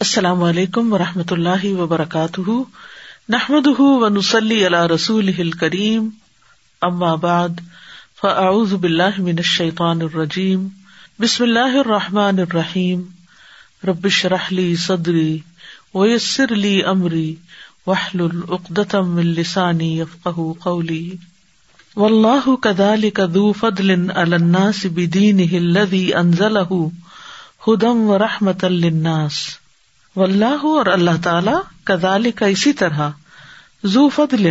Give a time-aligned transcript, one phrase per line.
[0.00, 2.50] السلام علیکم و رحمۃ اللہ وبرکاتہ۔
[3.28, 6.08] نحمد و نسلی اللہ رسول کریم
[7.20, 7.48] بعد،
[8.20, 10.68] فاعوذ باللہ من الشیطان الرجیم۔
[11.20, 13.02] بسم اللہ الرحمٰن الرحیم۔
[13.88, 15.38] ربش رحلی صدری
[15.94, 17.34] ویسر علی عمری
[17.86, 21.16] وحل العقدم السانی افقہ قولی۔
[21.96, 26.86] و اللہ کدال کدو فضل الناس بدین الذي انزله
[27.68, 28.64] ہدم و رحمت
[30.16, 31.50] الناس و اللہ اور اللہ تعالی
[31.84, 33.10] کدال کا اسی طرح
[33.84, 34.50] زو فضل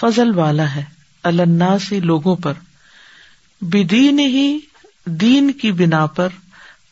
[0.00, 0.84] فضل والا ہے
[1.22, 2.52] الناسی لوگوں پر
[3.60, 4.58] بدین ہی
[5.04, 6.28] دین کی بنا پر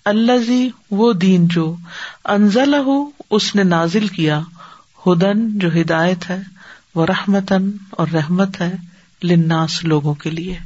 [0.04, 1.76] اللہ وہ دین جو
[2.24, 4.40] انزل ہو اس نے نازل کیا،
[5.06, 6.42] ہدن جو ہدایت ہے
[6.94, 8.74] وہ رحمتن اور رحمت ہے
[9.22, 10.58] لناس لوگوں کے لیے۔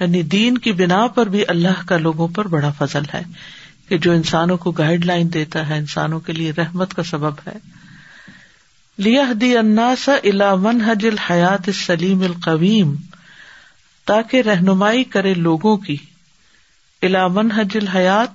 [0.00, 3.22] یعنی دین کی بنا پر بھی اللہ کا لوگوں پر بڑا فضل ہے۔
[3.90, 7.58] کہ جو انسانوں کو گائڈ لائن دیتا ہے، انسانوں کے لیے رحمت کا سبب ہے۔
[8.98, 12.94] لیا دی الا من حج الحیات سلیم القویم
[14.04, 15.96] تاکہ رہنمائی کرے لوگوں کی۔
[17.02, 18.28] الا من حج الحیات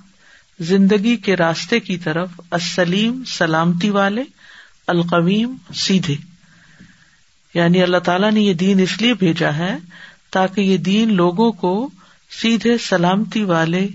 [0.59, 4.23] زندگی کے راستے کی طرف۔ اسلیم سلامتی والے۔
[4.87, 6.15] القویم، سیدھے۔
[7.53, 9.77] یعنی اللہ تعالیٰ نے یہ دین اس لیے بھیجا ہے
[10.31, 11.89] تاکہ یہ دین لوگوں کو
[12.41, 13.87] سیدھے، سلامتی والے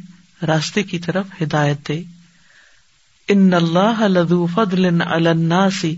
[0.46, 2.02] راستے کی طرف ہدایت دے۔
[3.28, 5.96] ان اللہ لدو فضل الناسی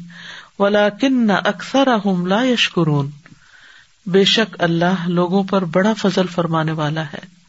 [0.59, 1.89] ولا کن اکثر
[2.27, 3.11] لا یشکرون۔
[4.07, 7.43] بے شک اللہ لوگوں پر بڑا فضل فرمانے والا ہے،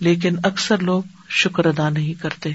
[0.00, 2.50] لیکن اکثر لوگ شکر ادا نہیں کرتے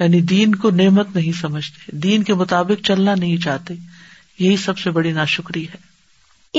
[0.00, 3.74] یعنی دین کو نعمت نہیں سمجھتے۔ دین کے مطابق چلنا نہیں چاہتے۔
[4.38, 5.93] یہی سب سے بڑی ناشکری ہے۔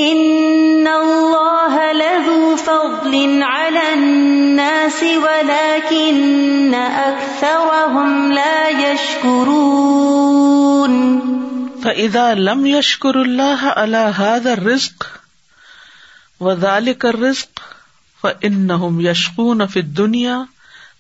[0.04, 9.62] ان اللہ له فضل على الناس ولكن اکثرهم لا يشكرون
[11.84, 15.08] فاذا لم يشكر الله على هذا الرزق
[16.40, 17.62] وذلك الرزق
[18.24, 20.48] فانهم يشقون في الدنيا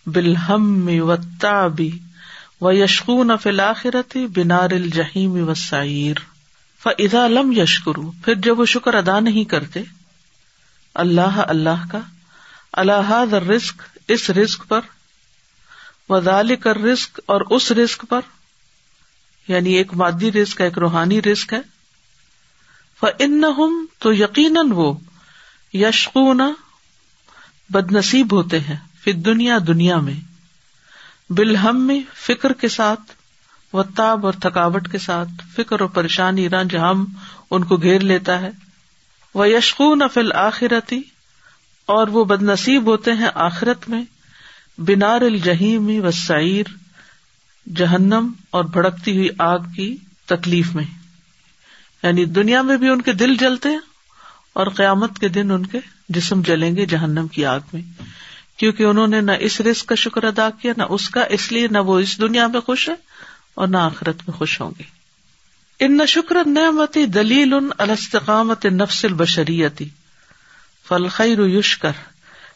[0.08, 1.84] بالهم والتعب
[2.62, 6.24] ويشقون في الاخرة بنار الجحيم والسعير
[6.86, 9.82] فضا لم یشکرو پھر جب وہ شکر ادا نہیں کرتے،
[10.96, 12.00] اللہ اللہ کا
[12.74, 14.82] اللہ رسک اس رسک پر
[16.10, 18.22] وزال کر رسک اور اس رسک پر
[19.48, 21.62] یعنی ایک مادی رسک ہے، ایک روحانی رسک ہے
[23.20, 23.44] ان
[24.00, 24.94] تو یقیناً وہ
[25.74, 26.42] یشکون
[27.70, 30.14] بد نصیب ہوتے ہیں پھر دنیا دنیا میں،
[31.30, 33.12] بالہم میں فکر کے ساتھ
[33.74, 37.06] و تاب اور تھکاوٹ کے ساتھ فکر اور پریشانی رنج ہم
[37.52, 38.50] ان کو گھیر لیتا ہے۔
[39.34, 41.02] وہ یشکون افل آخرتی
[41.86, 44.04] اور وہ بد نصیب ہوتے ہیں آخرت میں۔
[44.78, 46.66] بنار الجہیم و سعیر
[47.76, 50.84] جہنم اور بھڑکتی ہوئی آگ کی تکلیف میں۔
[52.04, 53.80] یعنی دنیا میں بھی ان کے دل جلتے ہیں
[54.54, 57.82] اور قیامت کے دن ان کے جسم جلیں گے جہنم کی آگ میں۔
[58.58, 61.68] کیونکہ انہوں نے نہ اس رسک کا شکر ادا کیا، نہ اس کا، اس لیے
[61.68, 62.96] نہ وہ اس دنیا میں خوش ہے
[63.56, 64.84] اور نہ آخرت میں خوش ہوں گے۔
[65.80, 69.90] ان نہ شکر نعمتی دلیل ان الستقامت نفس البشریتی
[70.88, 71.92] فلخیر یشکر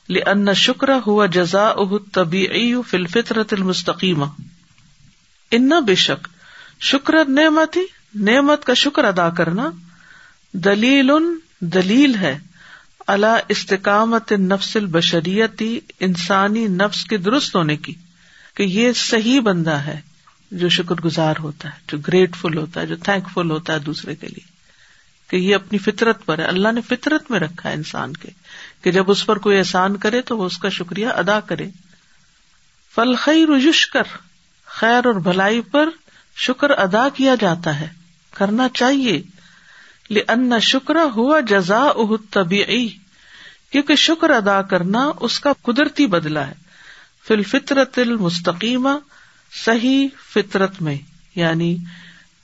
[0.10, 1.74] لأن شکر ہوا جزا
[2.12, 4.26] طبی فل فطرت المستقیمہ۔
[5.52, 6.28] ان بے شک
[6.82, 7.80] شکر نعمتی
[8.16, 9.72] نعمت کا شکر ادا کرنا
[10.54, 12.40] دلیل ان دلیل ہے
[13.08, 17.94] اللہ استقامت نفس البشریتی انسانی نفس کے درست ہونے کی
[18.54, 20.02] کہ یہ صحیح بندہ ہے۔
[20.52, 24.16] جو شکر گزار ہوتا ہے، جو گریٹفل ہوتا ہے، جو تھینک فل ہوتا ہے دوسرے
[24.16, 24.48] کے لیے،
[25.30, 28.30] کہ یہ اپنی فطرت پر ہے۔ اللہ نے فطرت میں رکھا ہے انسان کے،
[28.82, 31.70] کہ جب اس پر کوئی احسان کرے تو وہ اس کا شکریہ ادا کرے۔
[32.96, 34.04] فل خیر یشکر،
[34.66, 35.90] خیر اور بھلائی پر
[36.36, 37.88] شکر ادا کیا جاتا ہے۔
[38.36, 39.22] کرنا چاہیے۔
[40.28, 41.92] ان شکر ہوا جزا
[42.32, 42.90] طبی
[43.72, 46.54] کیونکہ شکر ادا کرنا اس کا قدرتی بدلا ہے۔
[47.28, 48.90] فل فطرت المستقیمہ
[49.52, 50.98] صحیح فطرت میں
[51.36, 51.76] یعنی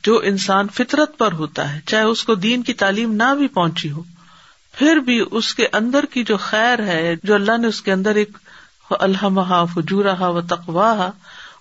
[0.04, 3.92] جو انسان فطرت پر ہوتا ہے، چاہے اس کو دین کی تعلیم نہ بھی پہنچی
[3.92, 4.04] ہو،
[4.74, 8.16] پھر بھی اس کے اندر کی جو خیر ہے، جو اللہ نے اس کے اندر
[8.16, 8.38] ایک
[8.90, 11.10] الحمہ فجورہ و تقواہ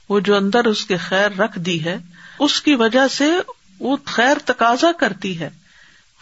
[0.09, 1.97] وہ جو اندر اس کے خیر رکھ دی ہے،
[2.39, 3.31] اس کی وجہ سے
[3.81, 5.51] وہ خیر تقاضا کرتی ہے،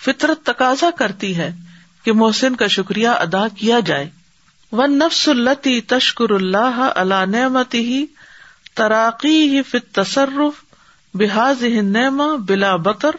[0.04, 1.50] فطرت تقاضا کرتی ہے
[2.04, 4.08] کہ محسن کا شکریہ ادا کیا جائے۔
[4.72, 8.04] ون نفس التی تشکر اللہ اللہ نعمتی ہی
[8.74, 10.64] تراقی ہی فت تصرف
[11.14, 13.16] بحاظ نعما بلا بطر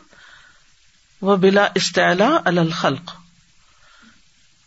[1.21, 3.11] و بلا استعلا الخلق.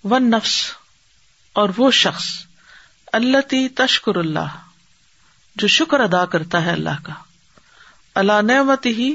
[0.04, 0.54] و نفس
[1.52, 2.24] اور وہ شخص
[3.12, 4.56] اللہ تشکر اللہ،
[5.56, 7.12] جو شکر ادا کرتا ہے اللہ کا
[8.14, 9.14] اللہ نعمت ہی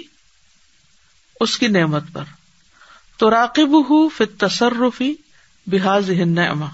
[1.40, 2.24] اس کی نعمت پر.
[3.18, 5.14] تو راقب ہوں فت تصرفی
[5.68, 6.68] بحاظ نعما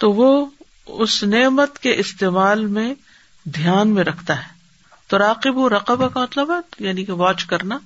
[0.00, 0.46] تو وہ
[0.86, 2.94] اس نعمت کے استعمال میں
[3.44, 4.54] دھیان میں رکھتا ہے۔
[5.08, 7.78] تو راقب و رقبہ کا مطلب ہے یعنی کہ واچ کرنا۔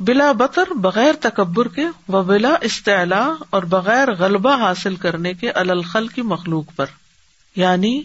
[0.00, 6.08] بلا بطر، بغیر تکبر کے، و بلا استعلا، اور بغیر غلبہ حاصل کرنے کے الخل
[6.08, 6.86] کی مخلوق پر۔
[7.56, 8.02] یعنی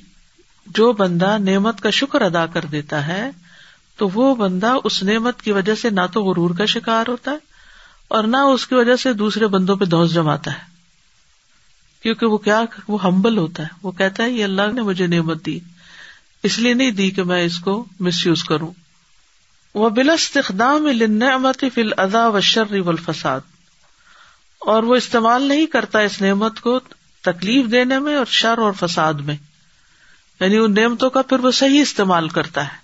[0.67, 3.29] جو بندہ نعمت کا شکر ادا کر دیتا ہے،
[3.97, 7.37] تو وہ بندہ اس نعمت کی وجہ سے نہ تو غرور کا شکار ہوتا ہے،
[8.07, 10.63] اور نہ اس کی وجہ سے دوسرے بندوں پہ دوس جماتا ہے۔
[12.03, 15.45] کیونکہ وہ کیا، وہ ہمبل ہوتا ہے۔ وہ کہتا ہے، یہ اللہ نے مجھے نعمت
[15.45, 15.59] دی۔
[16.43, 18.71] اس لیے نہیں دی کہ میں اس کو مس یوز کروں.
[19.73, 23.39] وہ بلا استخدام نعمت فل ادا و شر و الفساد
[24.59, 26.79] اور وہ استعمال نہیں کرتا اس نعمت کو
[27.21, 29.35] تکلیف دینے میں اور شر اور فساد میں.
[30.39, 32.77] یعنی ان نعمتوں کا پھر وہ صحیح استعمال کرتا ہے.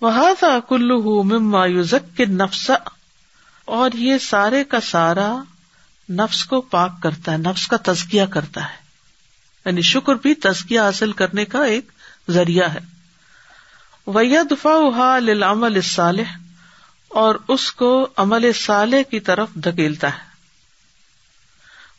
[0.00, 2.70] وہ تھا کلو مما یوزک کے نفس
[3.64, 5.42] اور یہ سارے کا سارا
[6.10, 8.76] نفس کو پاک کرتا ہے، نفس کا تزکیہ کرتا ہے.
[9.66, 11.90] یعنی شکر بھی تزکیہ حاصل کرنے کا ایک
[12.30, 12.78] ذریعہ ہے۔
[14.06, 16.36] ویا دفاع لمل صالح
[17.08, 20.30] اور اس کو عمل صالح کی طرف دھکیلتا ہے۔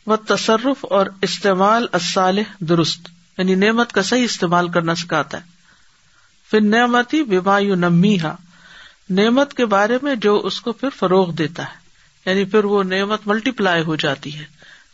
[0.06, 3.08] وہ تصرف اور استعمال الصالح درست
[3.38, 5.42] یعنی نعمت کا صحیح استعمال کرنا سکھاتا ہے۔
[6.50, 8.18] پھر نعمتی بیمایو نمی
[9.10, 11.82] نعمت کے بارے میں جو اس کو پھر فروغ دیتا ہے۔
[12.26, 14.44] یعنی پھر وہ نعمت ملٹی پلائی ہو جاتی ہے،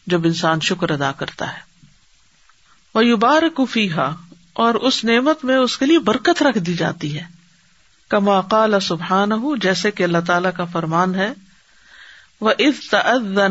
[0.07, 1.59] جب انسان شکر ادا کرتا ہے۔
[2.95, 4.11] وہ یوبار کفیحا
[4.59, 7.25] اور اس نعمت میں اس کے لیے برکت رکھ دی جاتی ہے۔
[8.09, 11.33] کما قال سبحان ہوں جیسے کہ اللہ تعالی کا فرمان ہے
[12.41, 12.95] وہ از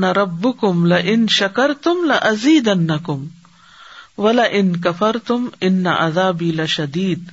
[0.03, 3.25] رب کم ل ان شکر تم لزید ان کم
[4.17, 7.29] ولا ان کفر تم ان ازابی لدید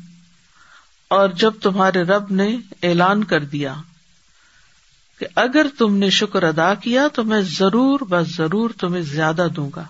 [1.08, 3.74] اور جب تمہارے رب نے اعلان کر دیا
[5.18, 9.70] کہ اگر تم نے شکر ادا کیا تو میں ضرور بس ضرور تمہیں زیادہ دوں
[9.76, 9.84] گا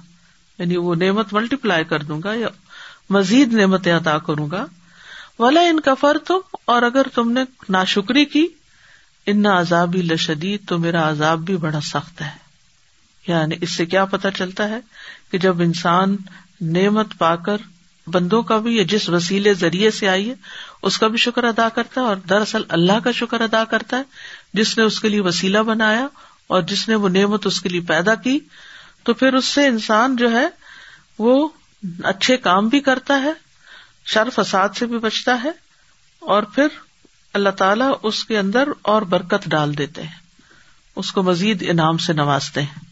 [0.58, 2.48] یعنی وہ نعمت ملٹی پلائی کر دوں گا یا
[3.10, 4.66] مزید نعمتیں ادا کروں گا۔
[5.38, 8.46] ولا ان کا فر تم اور اگر تم نے نا شکری کی،
[9.26, 12.44] ان عذابی لشدید، تو میرا عذاب بھی بڑا سخت ہے۔
[13.26, 14.80] یعنی اس سے کیا پتا چلتا ہے
[15.30, 16.16] کہ جب انسان
[16.60, 17.56] نعمت پا کر
[18.06, 20.34] بندوں کا بھی یا جس وسیلے ذریعے سے آئی ہے،
[20.82, 24.02] اس کا بھی شکر ادا کرتا ہے، اور دراصل اللہ کا شکر ادا کرتا ہے،
[24.52, 26.06] جس نے اس کے لیے وسیلہ بنایا
[26.46, 28.38] اور جس نے وہ نعمت اس کے لیے پیدا کی،
[29.02, 30.48] تو پھر اس سے انسان جو ہے،
[31.18, 31.48] وہ
[32.04, 33.32] اچھے کام بھی کرتا ہے،
[34.06, 35.50] شر فساد سے بھی بچتا ہے،
[36.20, 36.66] اور پھر
[37.32, 40.24] اللہ تعالیٰ اس کے اندر اور برکت ڈال دیتے ہیں۔
[40.96, 42.84] اس کو مزید انعام سے نوازتے ہیں۔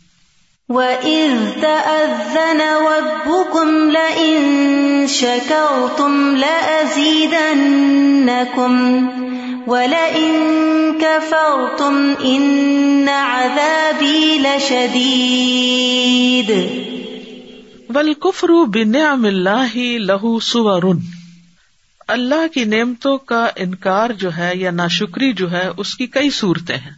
[0.68, 9.06] وَإِذْ تَأَذَّنَ رَبُّكُمْ لَئِن شَكَرْتُمْ لَأَزِيدَنَّكُمْ
[9.66, 16.91] وَلَئِن كَفَرْتُمْ إِنَّ عَذَابِي لَشَدِيدٌ
[17.92, 20.82] بل بلکفر بنعم اللہ لہو سور
[22.08, 26.30] اللہ کی نعمتوں کا انکار جو ہے یا نا شکری جو ہے، اس کی کئی
[26.30, 26.90] صورتیں ہیں۔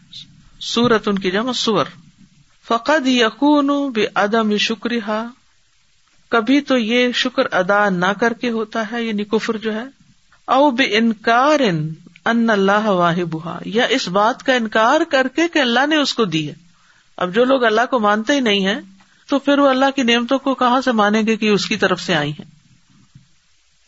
[0.61, 1.85] سورت ان کی جمع سور۔
[2.69, 5.01] فقد یقون بے عدم شکری
[6.29, 9.85] کبھی تو یہ شکر ادا نہ کر کے ہوتا ہے یعنی کفر جو ہے۔
[10.45, 11.61] او بے انکار
[12.25, 16.25] ان اللہ واہب یا اس بات کا انکار کر کے کہ اللہ نے اس کو
[16.25, 16.55] دی ہے۔
[17.17, 18.94] اب جو لوگ اللہ کو مانتے ہی نہیں ہے
[19.29, 22.01] تو پھر وہ اللہ کی نعمتوں کو کہاں سے مانیں گے کہ اس کی طرف
[22.01, 22.45] سے آئی ہیں؟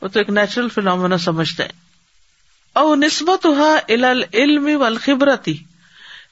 [0.02, 1.72] وہ تو ایک نیچرل فلامنا سمجھتے ہیں۔
[2.72, 5.56] او نسبت ہوا والخبرتی،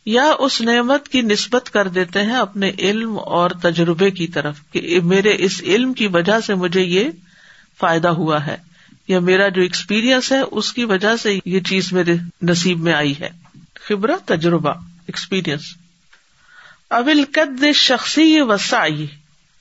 [0.06, 5.00] یا اس نعمت کی نسبت کر دیتے ہیں اپنے علم اور تجربے کی طرف کہ
[5.00, 7.10] میرے اس علم کی وجہ سے مجھے یہ
[7.80, 8.56] فائدہ ہوا ہے،
[9.08, 13.14] یا میرا جو ایکسپیرئنس ہے اس کی وجہ سے یہ چیز میرے نصیب میں آئی
[13.20, 13.30] ہے۔
[13.80, 14.70] خبر تجربہ
[15.06, 15.62] ایکسپیرئنس
[16.90, 19.06] ابل قد شخصی وسائی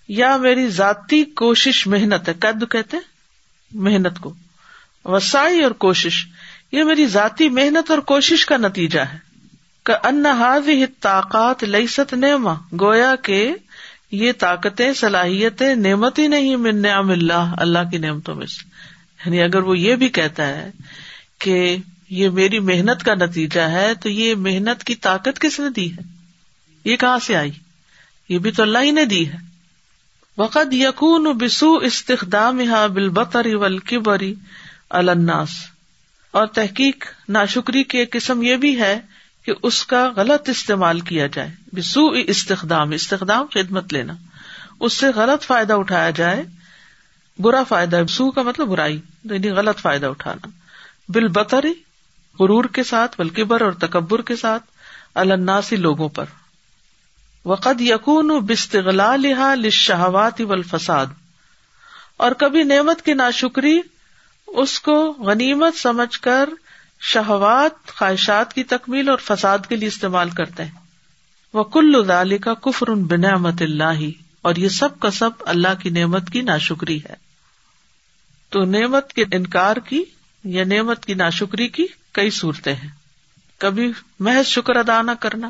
[0.08, 2.98] یا میری ذاتی کوشش محنت ہے۔ قد کہتے
[3.72, 4.34] محنت کو۔
[5.06, 6.26] وسائی اور کوشش،
[6.72, 9.18] یہ میری ذاتی محنت اور کوشش کا نتیجہ ہے۔
[9.86, 10.26] کہ ان
[11.00, 13.54] طاقت لئیست نعما گویا کے
[14.12, 18.70] یہ طاقتیں، صلاحیتیں نعمت ہی نہیں من نعم اللہ اللہ کی نعمتوں میں سے۔
[19.26, 20.72] یعنی اگر وہ یہ بھی کہتا ہے
[21.40, 21.78] کہ
[22.10, 26.13] یہ میری محنت کا نتیجہ ہے، تو یہ محنت کی طاقت کس نے دی ہے؟
[26.86, 27.52] یہ کہاں سے آئی؟
[28.30, 29.38] یہ بھی تو اللہ ہی نے دی ہے۔
[30.38, 32.62] وقت یقون بسو استخدام
[32.94, 34.36] بل بطری ولکبری
[34.90, 35.50] الناس۔
[36.32, 39.00] اور تحقیق ناشکری کی ایک قسم یہ بھی ہے
[39.46, 44.14] کہ اس کا غلط استعمال کیا جائے۔ بسو استخدام استخدام خدمت لینا۔
[44.80, 46.44] اس سے غلط فائدہ اٹھایا جائے،
[47.40, 50.48] برا فائدہ سو کا مطلب برائی یعنی غلط فائدہ اٹھانا۔
[51.10, 51.74] بل بطری
[52.40, 54.64] غرور کے ساتھ بلکبر اور تکبر کے ساتھ
[55.16, 56.26] الناسی لوگوں پر۔
[57.46, 61.06] وقد یقون بستغلا لہا لشہوات والفساد۔
[62.18, 63.82] اور کبھی نعمت کی ناشکری
[64.48, 66.50] اس کو غنیمت سمجھ کر
[67.00, 70.72] شہوات، خواہشات کی تکمیل اور فساد کے لیے استعمال کرتے ہیں۔
[71.54, 74.10] وہ کل ادال کا کفر ان بنعمت اللہ،
[74.42, 77.14] اور یہ سب کا سب اللہ کی نعمت کی ناشکری ہے۔
[78.50, 80.04] تو نعمت کے انکار کی
[80.44, 82.90] یا نعمت کی ناشکری کی کئی صورتیں ہیں۔
[83.58, 85.50] کبھی محض شکر ادا نہ کرنا۔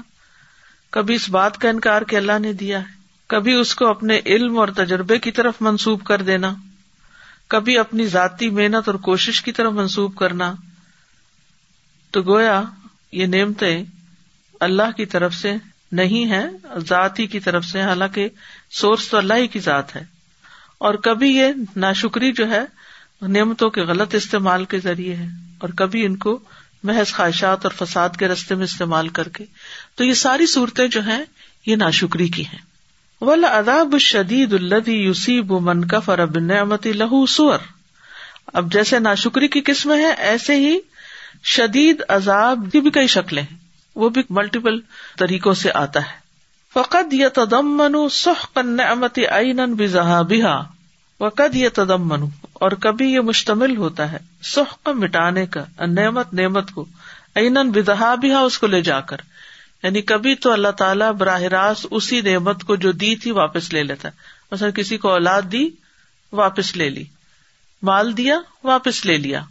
[0.93, 2.85] کبھی اس بات کا انکار کہ اللہ نے دیا ہے۔
[3.27, 6.55] کبھی اس کو اپنے علم اور تجربے کی طرف منسوب کر دینا۔
[7.47, 10.53] کبھی اپنی ذاتی محنت اور کوشش کی طرف منسوب کرنا۔
[12.11, 12.63] تو گویا
[13.11, 13.83] یہ نعمتیں
[14.59, 15.53] اللہ کی طرف سے
[15.91, 16.45] نہیں ہے
[16.79, 18.29] ذاتی کی طرف سے۔ حالانکہ
[18.71, 20.03] سورس تو اللہ ہی کی ذات ہے۔
[20.77, 22.61] اور کبھی یہ ناشکری جو ہے
[23.21, 25.27] نعمتوں کے غلط استعمال کے ذریعے ہے۔
[25.59, 26.39] اور کبھی ان کو
[26.83, 29.45] محض خواہشات اور فساد کے رستے میں استعمال کر کے۔
[29.95, 31.23] تو یہ ساری صورتیں جو ہیں،
[31.65, 32.59] یہ ناشکری کی ہیں۔
[33.21, 37.59] ول اداب شدید الدی یوسیب من کف اب نعمتی لہو سور۔
[38.53, 40.79] اب جیسے ناشکری کی قسمیں ہیں ایسے ہی
[41.43, 43.57] شدید عذاب کی بھی کئی شکلیں ہیں۔
[43.95, 44.79] وہ بھی ملٹیپل
[45.17, 46.23] طریقوں سے آتا ہے۔
[46.73, 50.72] فقد یہ تدم منو سخ نعمتی عین بزہ بہا
[51.23, 56.85] وقد یہ تدم اور کبھی یہ مشتمل ہوتا ہے سخ مٹانے کا، نعمت نعمت کو
[57.35, 59.17] این بدہا بھی اس کو لے جا کر۔
[59.83, 63.83] یعنی کبھی تو اللہ تعالیٰ براہ راست اسی نعمت کو جو دی تھی واپس لے
[63.83, 64.13] لیتا ہے۔
[64.51, 65.69] مثلا کسی کو اولاد دی،
[66.31, 67.03] واپس لے لی۔
[67.81, 69.41] مال دیا، واپس لے لیا۔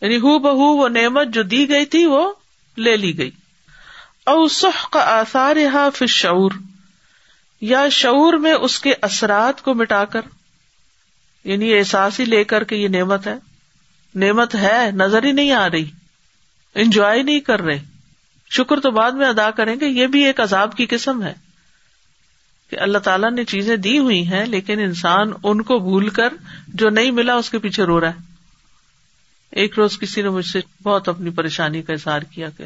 [0.00, 2.32] یعنی ہو بہ وہ نعمت جو دی گئی تھی وہ
[2.76, 3.30] لے لی گئی۔
[4.26, 6.50] او سخ کا آثار یہاں پھر شعور
[7.60, 10.20] یا شعور میں اس کے اثرات کو مٹا کر۔
[11.48, 13.34] یعنی احساس ہی لے کر کے یہ نعمت ہے۔
[14.14, 15.90] نعمت ہے، نظر ہی نہیں آ رہی۔
[16.74, 17.80] انجوائے نہیں کر رہے۔
[18.50, 21.34] شکر تو بعد میں ادا کریں گے، یہ بھی ایک عذاب کی قسم ہے۔
[22.70, 26.28] کہ اللہ تعالیٰ نے چیزیں دی ہوئی ہیں، لیکن انسان ان کو بھول کر
[26.68, 28.34] جو نہیں ملا، اس کے پیچھے رو رہا ہے۔
[29.50, 32.64] ایک روز کسی نے مجھ سے بہت اپنی پریشانی کا اظہار کیا کہ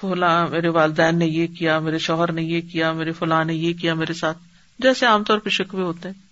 [0.00, 3.72] فلاں میرے والدین نے یہ کیا، میرے شوہر نے یہ کیا، میرے فلاں نے یہ
[3.72, 4.38] کیا، میرے ساتھ۔
[4.78, 6.25] جیسے عام طور پہ شکوے ہوتے ہیں۔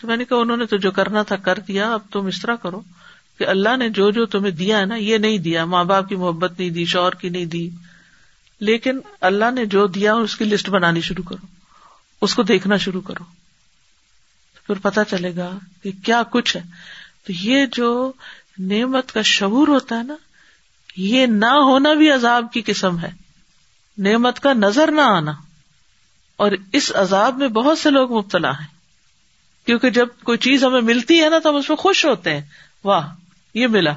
[0.00, 2.42] تو میں نے کہا انہوں نے تو جو کرنا تھا کر دیا، اب تم اس
[2.42, 2.80] طرح کرو
[3.38, 6.16] کہ اللہ نے جو جو تمہیں دیا ہے نا، یہ نہیں دیا، ماں باپ کی
[6.16, 7.70] محبت نہیں دی شور کی نہیں دی۔
[8.60, 11.46] لیکن اللہ نے جو دیا اس کی لسٹ بنانی شروع کرو۔
[12.20, 13.24] اس کو دیکھنا شروع کرو۔
[14.66, 16.62] پھر پتا چلے گا کہ کیا کچھ ہے۔
[17.26, 18.12] تو یہ جو
[18.58, 20.14] نعمت کا شعور ہوتا ہے نا،
[20.96, 23.10] یہ نہ ہونا بھی عذاب کی قسم ہے۔
[23.98, 25.32] نعمت کا نظر نہ آنا۔
[26.36, 28.77] اور اس عذاب میں بہت سے لوگ مبتلا ہیں۔
[29.68, 32.40] کیونکہ جب کوئی چیز ہمیں ملتی ہے نا تو ہم اس میں خوش ہوتے ہیں۔
[32.84, 33.14] واہ،
[33.54, 33.92] یہ ملا۔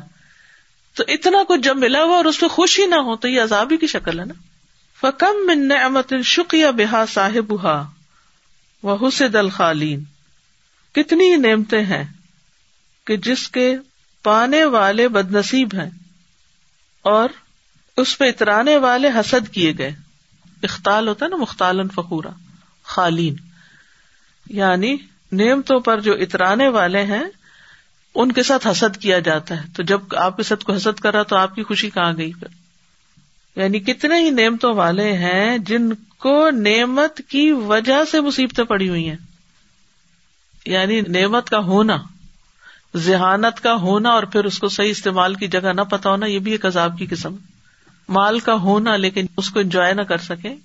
[0.93, 3.41] تو اتنا کچھ جب ملا ہوا اور اس میں خوش ہی نہ ہو تو یہ
[3.41, 4.33] عذابی کی شکل ہے نا۔
[5.01, 7.53] فکم من نعمت شکیہ بحا صاحب
[8.83, 10.03] وہ حسد الخالین
[10.91, 12.03] کتنی نعمتیں ہیں
[13.07, 13.75] کہ جس کے
[14.23, 15.89] پانے والے بد نصیب ہیں
[17.01, 17.29] اور
[17.97, 19.91] اس پہ اترانے والے حسد کیے گئے۔
[20.63, 22.29] اختال ہوتا ہے نا، مختالن فخورا،
[22.83, 23.35] خالین۔
[24.49, 24.97] یعنی
[25.31, 27.23] نعمتوں پر جو اترانے والے ہیں،
[28.15, 31.23] ان کے ساتھ حسد کیا جاتا ہے۔ تو جب آپ کے ساتھ کو حسد کرا
[31.23, 32.47] تو آپ کی خوشی کہاں گئی پھر؟
[33.55, 39.09] یعنی کتنے ہی نعمتوں والے ہیں جن کو نعمت کی وجہ سے مصیبتیں پڑی ہوئی
[39.09, 39.17] ہیں۔
[40.65, 41.97] یعنی نعمت کا ہونا،
[42.95, 46.39] ذہانت کا ہونا اور پھر اس کو صحیح استعمال کی جگہ نہ پتا ہونا، یہ
[46.39, 47.35] بھی ایک عذاب کی قسم
[48.09, 50.55] مال کا ہونا لیکن اس کو انجوائے نہ کر سکے،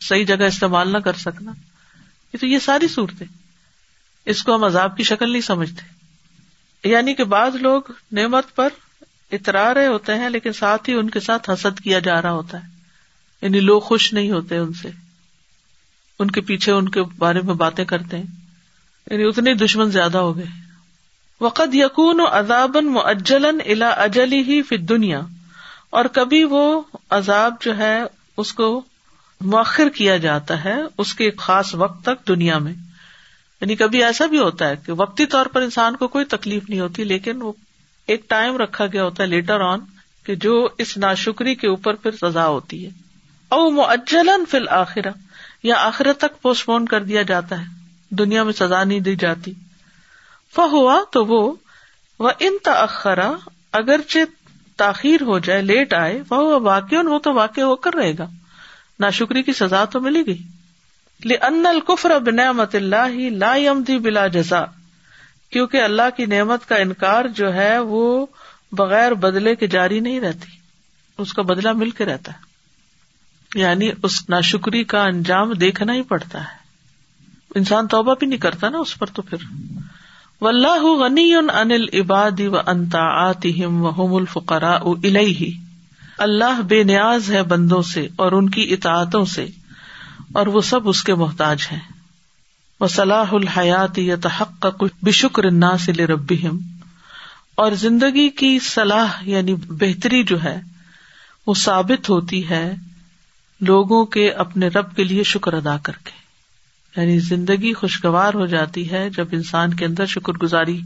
[0.00, 1.52] صحیح جگہ استعمال نہ کر سکنا۔
[2.32, 3.47] یہ تو یہ ساری صورتیں۔
[4.28, 5.98] اس کو ہم عذاب کی شکل نہیں سمجھتے۔
[6.88, 7.82] یعنی کہ بعض لوگ
[8.12, 8.68] نعمت پر
[9.32, 12.62] اترا رہے ہوتے ہیں، لیکن ساتھ ہی ان کے ساتھ حسد کیا جا رہا ہوتا
[12.62, 12.68] ہے۔
[13.42, 14.90] یعنی لوگ خوش نہیں ہوتے ان سے۔
[16.18, 18.24] ان کے پیچھے ان کے بارے میں باتیں کرتے ہیں۔
[19.10, 20.46] یعنی اتنے دشمن زیادہ ہو گئے۔
[21.40, 25.20] وقت یقون و عذابن اجلن الا اجلی ہی فی دنیا
[25.90, 28.02] اور کبھی وہ عذاب جو ہے،
[28.36, 28.82] اس کو
[29.40, 32.87] مؤخر کیا جاتا ہے، اس کے خاص وقت تک دنیا میں۔
[33.60, 36.80] یعنی کبھی ایسا بھی ہوتا ہے کہ وقتی طور پر انسان کو کوئی تکلیف نہیں
[36.80, 37.52] ہوتی، لیکن وہ
[38.06, 39.80] ایک ٹائم رکھا گیا ہوتا ہے لیٹر آن
[40.24, 42.90] کہ جو اس ناشکری کے اوپر پھر سزا ہوتی ہے۔
[43.48, 45.10] او مجلن فی الآخرہ
[45.62, 47.66] یا آخرت تک پوسٹ پون کر دیا جاتا ہے،
[48.10, 49.52] دنیا میں سزا نہیں دی جاتی۔
[50.58, 51.54] ہوا تو وہ
[52.40, 53.30] ان تخرا
[53.72, 54.18] اگرچہ
[54.76, 58.26] تاخیر ہو جائے، لیٹ آئے وہ واقع وہ تو واقع ہو کر رہے گا۔
[59.00, 60.36] ناشکری کی سزا تو ملے گی
[61.24, 64.64] ان القفر بنعمت اللہ لا یمدی بلا جزا
[65.50, 68.26] کیونکہ اللہ کی نعمت کا انکار جو ہے وہ
[68.72, 70.50] بغیر بدلے کے جاری نہیں رہتی۔
[71.18, 72.38] اس کا بدلا مل کے رہتا ہے۔
[73.60, 76.56] یعنی اس ناشکری کا انجام دیکھنا ہی پڑتا ہے۔
[77.54, 79.38] انسان توبہ بھی نہیں کرتا نا اس پر تو پھر۔
[80.40, 84.78] و اللہ غنی انل عبادی و انتا آتیم و حم الفقرا
[86.18, 89.46] اللہ بے نیاز ہے بندوں سے اور ان کی اطاعتوں سے۔
[90.34, 91.80] اور وہ سب اس کے محتاج ہیں۔
[92.80, 94.66] وہ صلاح الحیات یا تحق
[95.02, 96.32] بشکر ناصل رب
[97.54, 100.60] اور زندگی کی صلاح یعنی بہتری جو ہے،
[101.46, 102.74] وہ ثابت ہوتی ہے
[103.60, 106.10] لوگوں کے اپنے رب کے لیے شکر ادا کر کے۔
[107.00, 110.80] یعنی زندگی خوشگوار ہو جاتی ہے جب انسان کے اندر شکر گزاری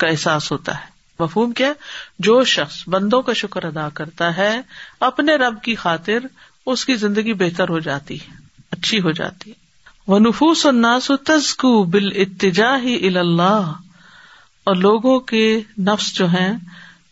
[0.00, 0.86] کا احساس ہوتا ہے۔
[1.18, 1.72] مفہوم کیا؟
[2.18, 4.60] جو شخص بندوں کا شکر ادا کرتا ہے،
[5.00, 6.18] اپنے رب کی خاطر
[6.66, 8.37] اس کی زندگی بہتر ہو جاتی ہے۔
[8.70, 9.54] اچھی ہو جاتی ہے۔
[10.06, 13.72] وہ نفوس الناس تزکو بال اتجا ہی اللہ
[14.64, 16.52] اور لوگوں کے نفس جو ہیں،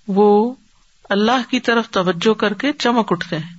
[0.09, 0.55] وہ
[1.11, 3.57] اللہ کی طرف توجہ کر کے چمک اٹھتے ہیں۔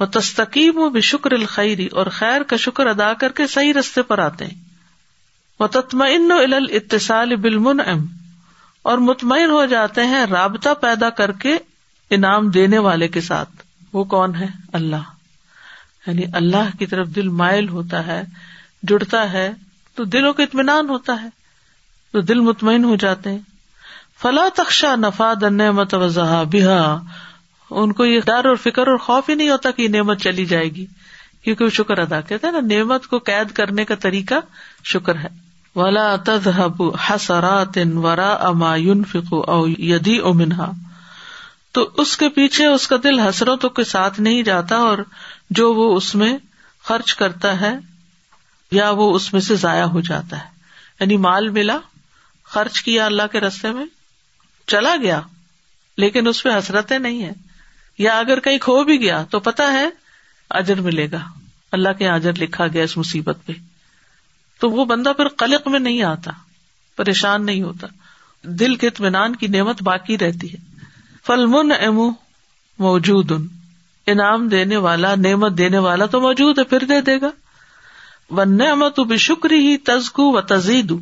[0.00, 4.02] وہ تستقیم و بے شکر الخری اور خیر کا شکر ادا کر کے صحیح رستے
[4.02, 4.60] پر آتے ہیں۔
[5.60, 7.80] وہ تطمئن اتصال بالمن
[8.82, 11.58] اور مطمئن ہو جاتے ہیں رابطہ پیدا کر کے
[12.10, 13.50] انعام دینے والے کے ساتھ۔
[13.92, 15.11] وہ کون ہے؟ اللہ۔
[16.06, 18.22] یعنی اللہ کی طرف دل مائل ہوتا ہے،
[18.82, 19.52] جڑتا ہے،
[19.94, 21.28] تو دلوں کو اطمینان ہوتا ہے،
[22.12, 23.38] تو دل مطمئن ہو جاتے ہیں۔
[24.22, 26.42] فلا تخشا نفاد نعمت وضحا
[27.70, 30.68] ان کو یہ ڈر اور فکر اور خوف ہی نہیں ہوتا کہ نعمت چلی جائے
[30.68, 30.86] گی،
[31.44, 34.34] کیونکہ وہ شکر ادا کہتے نا۔ نعمت کو قید کرنے کا طریقہ
[34.84, 35.42] شکر ہے۔
[35.76, 40.72] ولا تذهب حسرات ورا اما ينفق او يدي منها
[41.72, 44.98] تو اس کے پیچھے اس کا دل حسرتوں کے ساتھ نہیں جاتا اور
[45.52, 46.38] جو وہ اس میں
[46.82, 47.78] خرچ کرتا ہے
[48.70, 50.48] یا وہ اس میں سے ضائع ہو جاتا ہے۔
[51.00, 51.78] یعنی مال ملا،
[52.44, 53.86] خرچ کیا اللہ کے رستے میں،
[54.66, 55.20] چلا گیا،
[55.96, 57.32] لیکن اس پہ حسرتیں نہیں ہے
[57.98, 59.90] یا اگر کہیں کھو بھی گیا تو پتا ہے
[60.50, 61.20] اجر ملے گا۔
[61.72, 63.52] اللہ کے اجر لکھا گیا اس مصیبت پہ۔
[64.60, 66.30] تو وہ بندہ پھر قلق میں نہیں آتا،
[66.96, 67.86] پریشان نہیں ہوتا۔
[68.42, 70.58] دل کے اطمینان کی نعمت باقی رہتی ہے۔
[71.26, 72.10] فلمن امو
[72.78, 73.48] موجود ان
[74.12, 77.30] انعام دینے والا، نعمت دینے والا تو موجود ہے، پھر دے دے گا۔
[78.30, 80.92] و نعمت بے شکری ہی تزکو و تزید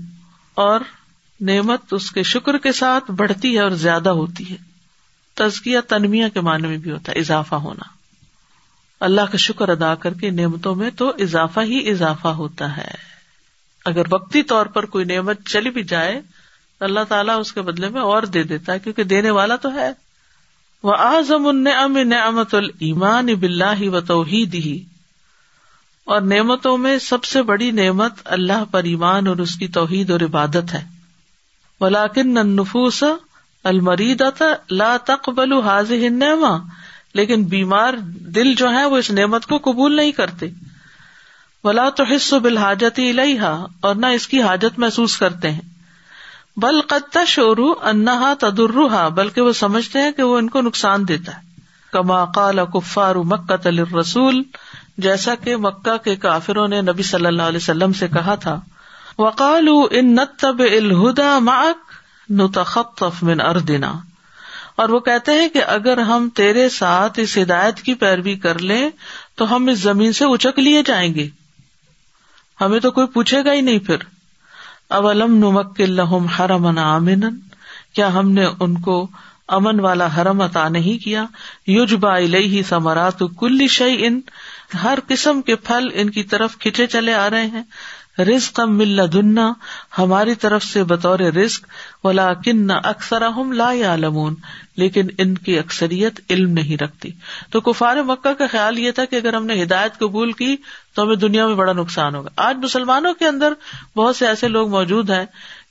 [0.55, 0.81] اور
[1.41, 4.57] نعمت اس کے شکر کے ساتھ بڑھتی ہے اور زیادہ ہوتی ہے۔
[5.35, 7.89] تزکیا تنمیا کے معنی میں بھی ہوتا ہے، اضافہ ہونا۔
[9.01, 12.91] اللہ کا شکر ادا کر کے نعمتوں میں تو اضافہ ہی اضافہ ہوتا ہے۔
[13.85, 16.21] اگر وقتی طور پر کوئی نعمت چلی بھی جائے،
[16.81, 19.93] اللہ تعالیٰ اس کے بدلے میں اور دے دیتا ہے، کیونکہ دینے والا تو ہے۔
[20.83, 24.85] وہ آزم النعم نعمت المان بلّہ و توحید ہی
[26.05, 30.21] اور نعمتوں میں سب سے بڑی نعمت اللہ پر ایمان اور اس کی توحید اور
[30.21, 30.85] عبادت ہے۔
[31.81, 33.05] ولاکن نفوس
[33.65, 34.23] المرید
[34.71, 36.59] لا تقبل حاضر نعما
[37.15, 40.47] لیکن بیمار دل جو ہے وہ اس نعمت کو قبول نہیں کرتے۔
[41.65, 45.80] ولا تو حص بالحاجت الحا اور نہ اس کی حاجت محسوس کرتے ہیں۔
[46.61, 51.37] بل قطع شورو انہا تدرا بلکہ وہ سمجھتے ہیں کہ وہ ان کو نقصان دیتا
[51.37, 51.41] ہے۔
[51.93, 53.69] کما قال کفار مکہ
[54.01, 54.43] رسول
[54.99, 58.61] جیسا کہ مکہ کے کافروں نے نبی صلی اللہ علیہ وسلم سے کہا تھا
[59.19, 61.93] وقال ان نتب الہدا مک
[62.31, 63.93] نتخطف من اردنا۔
[64.77, 68.91] اور وہ کہتے ہیں کہ اگر ہم تیرے ساتھ اس ہدایت کی پیروی کر لیں،
[69.35, 71.29] تو ہم اس زمین سے اچک لیے جائیں گے۔
[72.61, 73.97] ہمیں تو کوئی پوچھے گا ہی نہیں پھر۔
[74.91, 77.39] اولم نمک الحم حرمن
[77.95, 79.09] کیا ہم نے ان کو
[79.49, 81.25] امن والا حرم عطا نہیں کیا؟
[81.67, 84.21] یوج با ہی سمرات کل شعی ان
[84.83, 87.63] ہر قسم کے پھل ان کی طرف کھچے چلے آ رہے ہیں۔
[88.21, 89.53] رزق مل دنا
[89.99, 91.67] ہماری طرف سے بطور رزق
[92.05, 94.35] ولا کن اکثر ہم لا لمون
[94.77, 97.11] لیکن ان کی اکثریت علم نہیں رکھتی۔
[97.51, 100.57] تو کفار مکہ کا خیال یہ تھا کہ اگر ہم نے ہدایت قبول کی،
[100.95, 103.53] تو ہمیں دنیا میں بڑا نقصان ہوگا۔ آج مسلمانوں کے اندر
[103.97, 105.27] بہت سے ایسے لوگ موجود ہیں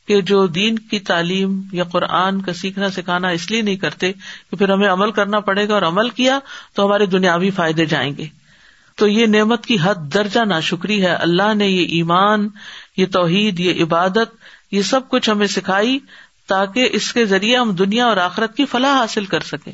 [0.07, 4.55] کہ جو دین کی تعلیم یا قرآن کا سیکھنا سکھانا اس لیے نہیں کرتے کہ
[4.55, 6.39] پھر ہمیں عمل کرنا پڑے گا اور عمل کیا
[6.73, 8.38] تو ہمارے دنیاوی فائدے جائیں گے۔
[8.99, 12.49] تو یہ نعمت کی حد درجہ نا شکری ہے۔ اللہ نے یہ ایمان،
[12.97, 14.35] یہ توحید، یہ عبادت،
[14.71, 15.99] یہ سب کچھ ہمیں سکھائی
[16.47, 19.73] تاکہ اس کے ذریعے ہم دنیا اور آخرت کی فلاح حاصل کر سکیں۔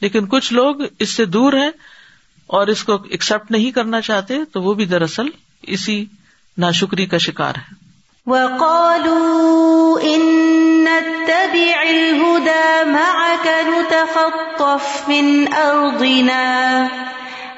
[0.00, 1.70] لیکن کچھ لوگ اس سے دور ہیں
[2.46, 5.26] اور اس کو ایکسپٹ نہیں کرنا چاہتے، تو وہ بھی دراصل
[5.62, 6.04] اسی
[6.58, 7.86] نا شکری کا شکار ہے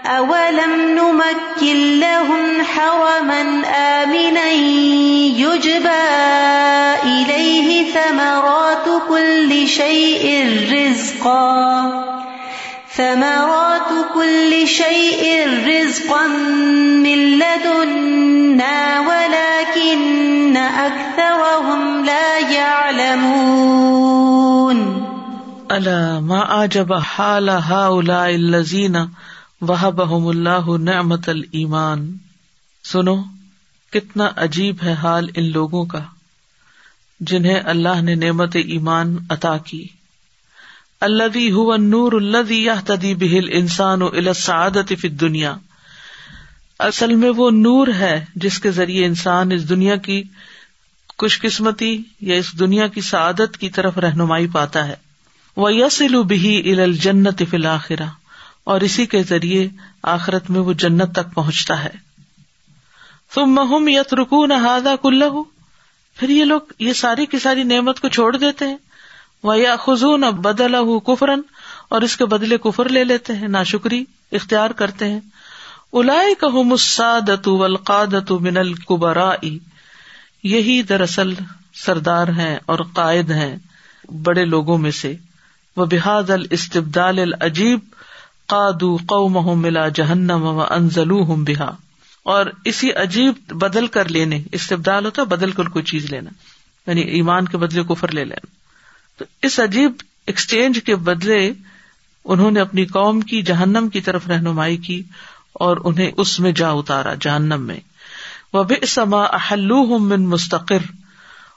[0.08, 4.50] اولم نمكن لهم حرما آمنا
[5.36, 6.08] يجبى
[7.02, 12.08] إليه ثمرات كل شيء رزقا
[12.96, 16.26] ثمرات كل شيء رزقا
[17.04, 23.68] من لدنا ولكن أكثرهم لا يعلمون
[25.72, 29.08] الا ما اعجب حال هؤلاء الذين
[29.60, 32.16] وہ وهبهم الله نعمت الایمان
[32.84, 33.22] سنو،
[33.92, 35.98] کتنا عجیب ہے حال ان لوگوں کا،
[37.20, 39.88] جنہیں اللہ نے نعمت ایمان عطا کی۔
[41.00, 45.56] الذي هو النور الذي يهتدي به الانسان الى السعادة في الدنيا۔
[46.78, 50.22] اصل میں وہ نور ہے جس کے ذریعے انسان اس دنیا کی
[51.18, 54.94] خوش قسمتی یا اس دنیا کی سعادت کی طرف رہنمائی پاتا ہے۔
[55.56, 58.06] وہ یسل بہی ال الجنت فی الآخرہ
[58.68, 59.68] اور اسی کے ذریعے
[60.02, 61.90] آخرت میں وہ جنت تک پہنچتا ہے۔
[63.34, 64.54] تم مہم یت رکو نہ
[66.14, 68.76] پھر یہ لوگ یہ ساری کی ساری نعمت کو چھوڑ دیتے ہیں۔
[69.42, 70.74] وہ یا خزون بدل
[71.06, 71.40] کفرن
[71.88, 75.20] اور اس کے بدلے کفر لے لیتے ہیں نا شکری اختیار کرتے ہیں۔
[75.92, 79.46] الاائے کہ مسادت القادت من القبرا
[80.42, 81.34] یہی دراصل
[81.74, 83.56] سردار ہیں اور قائد ہیں
[84.22, 85.14] بڑے لوگوں میں سے۔
[85.76, 87.78] وہ بحاد الاستبدال العجیب۔
[88.48, 91.70] قادو قو ملا جہنم و انزلو ہم بحا
[92.22, 96.30] اور اسی عجیب بدل کر لینے، استبدال ہوتا بدل کر کوئی چیز لینا۔
[96.90, 98.46] یعنی ایمان کے بدلے، کفر لے لینا۔
[99.18, 99.92] تو اس عجیب
[100.26, 101.52] ایکسچینج کے بدلے
[102.24, 105.02] انہوں نے اپنی قوم کی جہنم کی طرف رہنمائی کی
[105.52, 107.80] اور انہیں اس میں جا اتارا، جہنم میں۔
[108.52, 110.78] وہ بے سما احلو من مستقر۔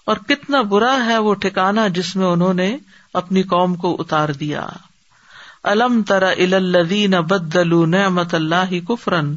[0.06, 2.78] اور کتنا برا ہے وہ ٹھکانا جس میں انہوں نے
[3.14, 4.70] اپنی قوم کو اتار دیا۔
[5.64, 9.36] الم ترا الدین بدلو نعمت اللہ کفرن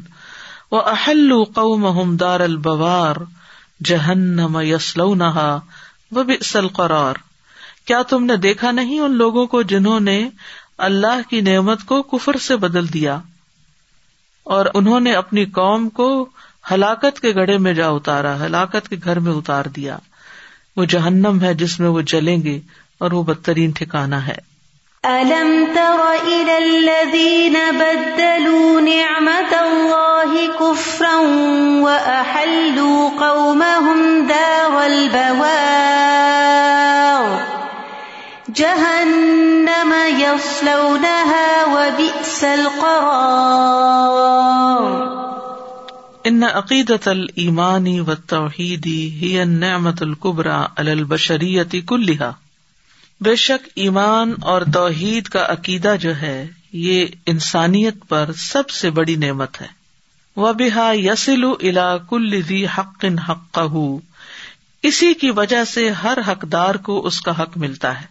[0.71, 3.15] و احلو قوم دار البوار
[3.83, 5.59] جہنم یسلونہا
[6.11, 7.13] و بئس القرار۔
[7.85, 10.29] کیا تم نے دیکھا نہیں ان لوگوں کو جنہوں نے
[10.77, 13.19] اللہ کی نعمت کو کفر سے بدل دیا؟
[14.43, 16.29] اور انہوں نے اپنی قوم کو
[16.71, 19.97] ہلاکت کے گڑھے میں جا اتارا، ہلاکت کے گھر میں اتار دیا۔
[20.75, 22.59] وہ جہنم ہے جس میں وہ جلیں گے
[22.97, 24.54] اور وہ بدترین ٹھکانا ہے۔
[25.05, 31.17] ألم تر إلى الذين بدلوا نعمة الله كفرا
[31.81, 36.25] وأحلوا قومهم دار البوار
[38.49, 43.85] جهنم يصلونها وبئس القرار
[46.25, 52.31] ان عقیدت المانی و توحیدی ہی نعمت القبرا البشریتی کلحا
[53.21, 59.15] بے شک ایمان اور توحید کا عقیدہ جو ہے، یہ انسانیت پر سب سے بڑی
[59.15, 59.67] نعمت ہے۔
[60.35, 63.57] وہ بحا یسل الا کل حق حق
[64.81, 68.05] اسی کی وجہ سے ہر حقدار کو اس کا حق ملتا ہے۔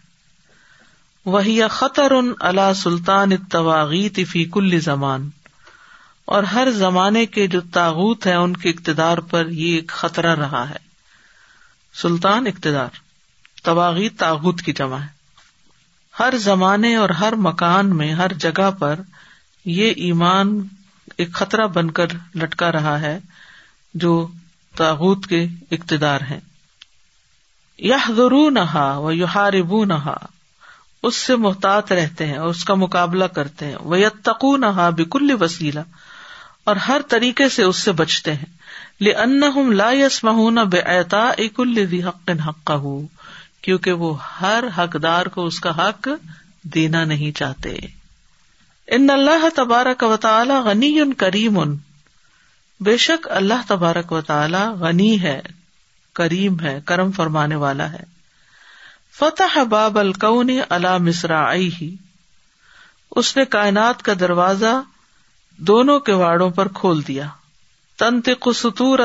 [1.25, 5.29] وہی خطر ان اللہ سلطان تواغیت فی کل زمان۔
[6.25, 10.69] اور ہر زمانے کے جو تاغت ہیں، ان کے اقتدار پر یہ ایک خطرہ رہا
[10.69, 10.77] ہے۔
[11.93, 13.04] سلطان اقتدار۔
[13.65, 15.07] تواغی تاغت کی جمع ہے۔
[16.19, 18.99] ہر زمانے اور ہر مکان میں، ہر جگہ پر
[19.65, 20.67] یہ ایمان
[21.17, 23.19] ایک خطرہ بن کر لٹکا رہا ہے
[23.93, 24.27] جو
[24.75, 26.39] تاغت کے اقتدار ہیں۔
[27.77, 30.17] یا ضرور نہا و یوہاربو نہا
[31.03, 35.35] اس سے محتاط رہتے ہیں اور اس کا مقابلہ کرتے ہیں۔ وہ یتقو نہا بکل
[35.39, 35.79] وسیلہ،
[36.63, 38.53] اور ہر طریقے سے اس سے بچتے ہیں۔
[39.01, 42.71] لن لا یس مہون بے اعتا اک الدی حق حق
[43.65, 46.09] کیونکہ وہ ہر حقدار کو اس کا حق
[46.63, 47.77] دینا نہیں چاہتے۔
[48.87, 51.77] ان اللہ تبارک و تعالی غنی ان کریم۔ ان
[52.79, 55.41] بے شک اللہ تبارک و تعالی غنی ہے،
[56.13, 58.03] کریم ہے، کرم فرمانے والا ہے۔
[59.19, 61.95] فتح باب الکون اللہ مصرا ہی
[63.11, 64.81] اس نے کائنات کا دروازہ
[65.57, 67.27] دونوں کے واڑوں پر کھول دیا۔
[67.97, 68.99] تنتق ستور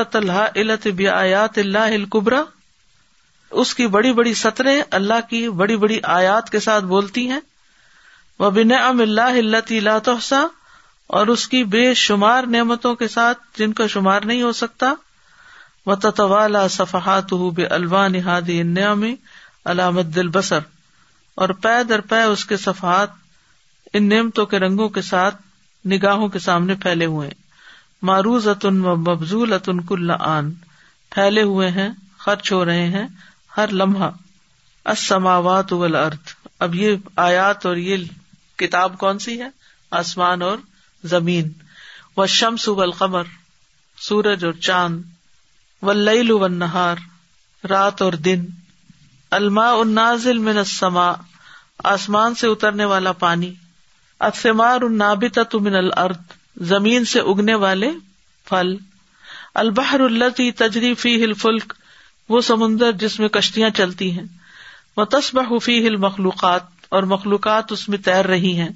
[0.55, 2.43] علت بیات اللہ القبرا
[3.51, 7.39] اس کی بڑی بڑی سطریں اللہ کی بڑی بڑی آیات کے ساتھ بولتی ہیں۔
[8.39, 10.45] وہ بن ام اللہ اللہ تحسا
[11.07, 14.93] اور اس کی بے شمار نعمتوں کے ساتھ جن کا شمار نہیں ہو سکتا۔
[15.85, 19.03] وہ تتوالا صفحات بے الوان ہادی نعم
[19.65, 20.59] علامت دل بسر
[21.35, 23.09] اور پے در پے اس کے صفحات
[23.93, 25.35] ان نعمتوں کے رنگوں کے ساتھ
[25.87, 27.29] نگاہوں کے سامنے پھیلے ہوئے
[28.01, 30.51] معروض اتن و مبزول اتن کل آن۔
[31.09, 33.07] پھیلے ہوئے ہیں، خرچ ہو رہے ہیں۔
[33.57, 34.09] ہر لمحہ
[34.85, 38.05] اسماوات ارتھ اب یہ آیات اور یہ
[38.57, 39.49] کتاب کون سی ہے؟
[39.91, 40.57] آسمان اور
[41.03, 41.51] زمین۔
[42.17, 43.23] و شمس و قمر
[43.97, 45.03] سورج اور چاند۔
[45.81, 46.95] و لئی و نہار
[47.69, 48.45] رات اور دن۔
[49.31, 51.13] الما النازل من السما
[51.83, 53.53] آسمان سے اترنے والا پانی۔
[54.19, 56.17] اثمار النابت من الارض،
[56.57, 57.91] زمین سے اگنے والے
[58.45, 58.77] پھل۔
[59.55, 61.73] البحر التی تجری فی ہل فلک
[62.31, 64.25] وہ سمندر جس میں کشتیاں چلتی ہیں۔
[64.97, 68.69] وہ تصبح فی ہل مخلوقات اور مخلوقات اس میں تیر رہی ہیں۔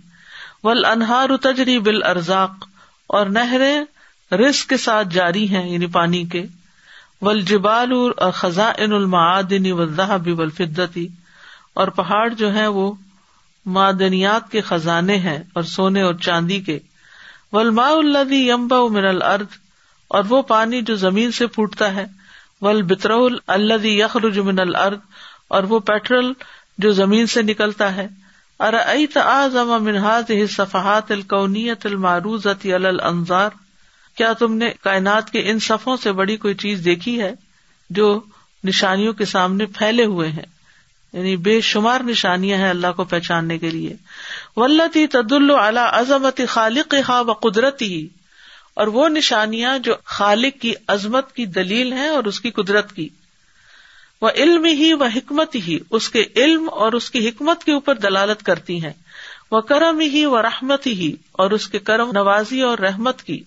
[0.63, 2.67] ول انہار تجری بال ارزاق
[3.07, 6.45] اور نہریں رس کے ساتھ جاری ہیں یعنی پانی کے۔
[7.21, 10.17] ول جبال اور خزاں المعدنی ولدہ
[11.73, 12.91] اور پہاڑ جو ہے وہ
[13.65, 16.79] معدنیات کے خزانے ہیں، اور سونے اور چاندی کے۔
[17.51, 19.47] ولما الدی یمبا من الرد
[20.07, 22.05] اور وہ پانی جو زمین سے پھوٹتا ہے۔
[22.65, 23.12] ول بتر
[23.47, 24.99] الدی یخرج من الرد
[25.47, 26.34] اور وہ پیٹرول
[26.78, 28.08] جو زمین سے نکلتا ہے۔
[28.60, 33.49] ارا منہاد صفحات القونیت المعروض الانظار؟
[34.17, 37.34] کیا تم نے کائنات کے ان صفوں سے بڑی کوئی چیز دیکھی ہے
[37.89, 38.21] جو
[38.63, 40.45] نشانیوں کے سامنے پھیلے ہوئے ہیں؟
[41.13, 43.95] یعنی بے شمار نشانیاں ہیں اللہ کو پہچاننے کے لیے۔
[44.56, 48.08] ولتی تد اللہ عظمت خالق ہا و قدرتی
[48.75, 53.09] اور وہ نشانیاں جو خالق کی عظمت کی دلیل ہے اور اس کی قدرت کی۔
[54.21, 57.95] وہ علم ہی و حکمت ہی اس کے علم اور اس کی حکمت کے اوپر
[57.95, 58.93] دلالت کرتی ہیں۔
[59.51, 63.43] وہ کرم ہی و رحمت ہی اور اس کے کرم، نوازی اور رحمت کی۔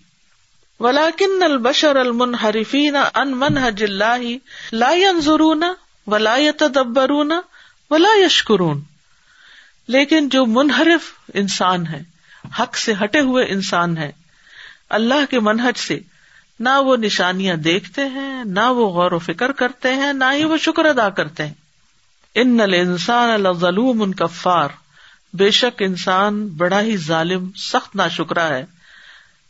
[0.81, 4.27] ولاکن البشر المن حریفین ان من حج اللہ
[4.73, 5.65] لا ضرون
[6.07, 7.33] ولا تدبرون
[7.91, 8.81] ولا یشکرون۔
[9.89, 12.03] لیکن جو منحرف انسان ہے
[12.63, 14.13] حق سے ہٹے ہوئے انسان ہے
[14.91, 16.01] اللہ کے منہج سے
[16.61, 20.57] نہ وہ نشانیاں دیکھتے ہیں، نہ وہ غور و فکر کرتے ہیں، نہ ہی وہ
[20.57, 21.55] شکر ادا کرتے ہیں۔
[22.35, 24.69] ان نل انسان الظلوم ان کفار۔
[25.33, 28.65] بے شک انسان بڑا ہی ظالم، سخت نا شکرا ہے۔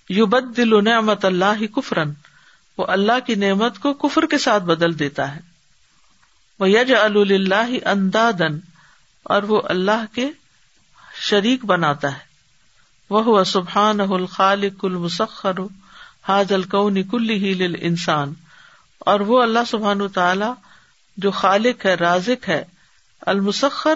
[0.09, 2.13] یو بد دل نعمت اللہ کفرن
[2.79, 5.41] وہ اللہ کی نعمت کو کفر کے ساتھ بدل دیتا ہے۔
[6.61, 8.59] وہ یج اللہ اندادن
[9.23, 10.31] اور وہ اللہ کے
[11.21, 12.28] شریک بناتا ہے۔
[13.11, 15.53] وہ سبحان الخالق المسخر
[16.29, 18.33] حاض القنی کل ہی انسان
[18.99, 20.47] اور وہ اللہ سبحان تعالی
[21.17, 22.65] جو خالق ہے، رازق ہے،
[23.21, 23.95] المسخر،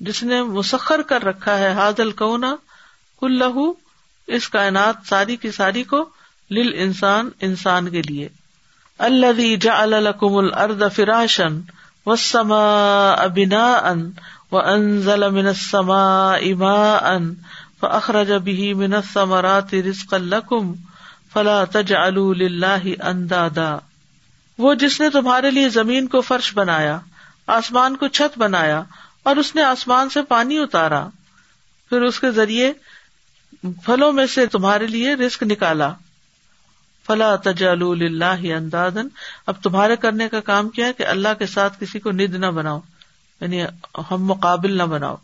[0.00, 2.54] جس نے مسخر کر رکھا ہے حاض القنا
[3.20, 3.42] کل
[4.26, 6.08] اس کائنات ساری کی ساری کو
[6.50, 8.28] لل انسان انسان کے لیے.
[8.98, 11.60] اللہ جا الکم الرد فراشن
[12.06, 14.10] و سما ابنا ان
[14.52, 16.96] و انزل من سما اما
[17.82, 18.32] ان اخرج
[18.76, 20.72] من سمرات رزق الکم
[21.32, 23.78] فلا تج اللہ اندادا۔
[24.58, 26.98] وہ جس نے تمہارے لیے زمین کو فرش بنایا،
[27.46, 28.82] آسمان کو چھت بنایا
[29.22, 31.08] اور اس نے آسمان سے پانی اتارا،
[31.88, 32.72] پھر اس کے ذریعے
[33.84, 35.92] پھلوں میں سے تمہارے لیے رسک نکالا۔
[37.06, 39.08] فلا تجال اللہ اندازن
[39.46, 42.46] اب تمہارے کرنے کا کام کیا ہے کہ اللہ کے ساتھ کسی کو ند نہ
[42.46, 42.80] بناؤ
[43.40, 43.62] یعنی
[44.10, 45.16] ہم مقابل نہ بناؤ۔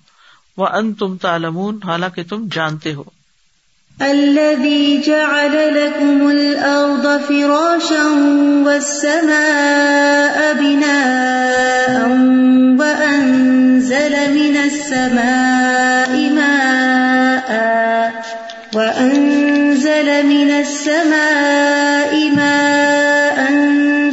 [0.58, 3.02] وہ ان تم تالمون حالانکہ تم جانتے ہو۔
[4.00, 8.02] الذي جعل لكم الأرض فراشا
[8.64, 12.06] والسماء بناء
[12.78, 17.50] وأنزل من السماء ماء
[18.74, 23.52] وأنزل من السماء ماء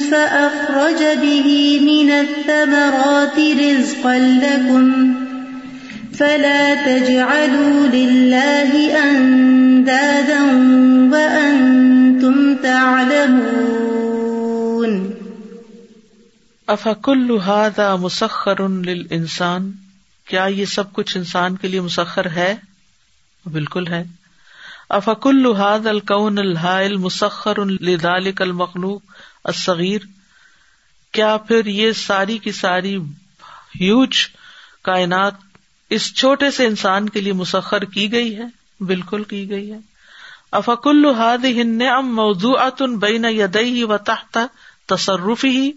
[0.09, 5.14] فأخرج به من الثمرات رزقا لكم
[6.17, 10.41] فلا تجعلوا لله اندادا
[11.11, 13.65] وانتم تعلمون.
[16.67, 19.71] افکل هذا مسخر للانسان
[20.27, 22.55] کیا یہ سب کچھ انسان کے لیے مسخر ہے؟
[23.45, 24.03] بالکل ہے.
[24.89, 29.01] افکل هذا الكون الهائل مسخر لذلك المخلوق
[29.43, 29.99] الصغير؟
[31.11, 32.97] کیا پھر یہ ساری کی ساری
[33.81, 34.17] ہیوج
[34.83, 35.44] کائنات
[35.89, 39.77] اس چھوٹے سے انسان کے لیے مسخر کی گئی ہے بالکل کی گئی ہے
[40.51, 41.45] افق الحاد
[41.97, 44.37] ام موضوع بین یدئی و تحت
[44.85, 45.71] تصرف ہی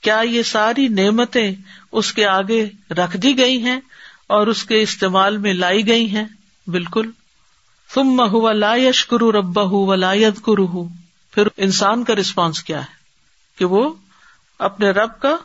[0.00, 1.54] کیا یہ ساری نعمتیں
[1.92, 3.80] اس کے آگے رکھ دی گئی ہیں
[4.26, 6.24] اور اس کے استعمال میں لائی گئی ہیں
[6.66, 7.10] بالکل
[7.94, 10.48] تم مہ لا یشکر رب و لا ید
[11.30, 12.94] پھر انسان کا رسپانس کیا ہے
[13.58, 13.94] کہ وہ
[14.58, 15.36] اپنے رب کا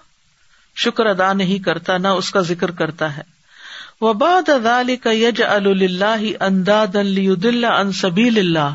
[0.76, 3.22] شکر ادا نہیں کرتا، نہ اس کا ذکر کرتا ہے۔
[4.02, 4.50] وباد
[5.04, 8.74] کا یج اللہ انداد ان سبیل اللہ